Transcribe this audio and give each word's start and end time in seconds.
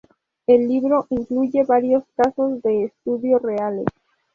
El 0.47 0.67
libro 0.67 1.05
incluye 1.11 1.63
varios 1.63 2.03
casos 2.17 2.59
de 2.63 2.85
estudio 2.85 3.37
reales. 3.37 3.85